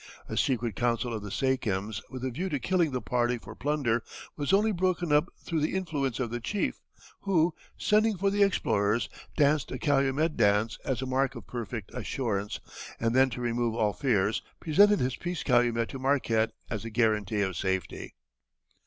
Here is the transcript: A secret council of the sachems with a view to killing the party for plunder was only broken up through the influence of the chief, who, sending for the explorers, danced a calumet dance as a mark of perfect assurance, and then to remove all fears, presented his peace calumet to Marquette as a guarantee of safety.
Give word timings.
A 0.27 0.35
secret 0.35 0.75
council 0.75 1.13
of 1.13 1.21
the 1.21 1.29
sachems 1.29 2.01
with 2.09 2.25
a 2.25 2.31
view 2.31 2.49
to 2.49 2.57
killing 2.59 2.89
the 2.89 3.03
party 3.03 3.37
for 3.37 3.53
plunder 3.53 4.01
was 4.35 4.51
only 4.51 4.71
broken 4.71 5.11
up 5.11 5.31
through 5.37 5.59
the 5.61 5.75
influence 5.75 6.19
of 6.19 6.31
the 6.31 6.39
chief, 6.39 6.81
who, 7.19 7.53
sending 7.77 8.17
for 8.17 8.31
the 8.31 8.41
explorers, 8.41 9.09
danced 9.37 9.69
a 9.71 9.77
calumet 9.77 10.35
dance 10.35 10.79
as 10.83 11.03
a 11.03 11.05
mark 11.05 11.35
of 11.35 11.45
perfect 11.45 11.93
assurance, 11.93 12.59
and 12.99 13.15
then 13.15 13.29
to 13.29 13.41
remove 13.41 13.75
all 13.75 13.93
fears, 13.93 14.41
presented 14.59 14.97
his 14.99 15.15
peace 15.17 15.43
calumet 15.43 15.87
to 15.89 15.99
Marquette 15.99 16.51
as 16.67 16.83
a 16.83 16.89
guarantee 16.89 17.41
of 17.41 17.55
safety. 17.55 18.15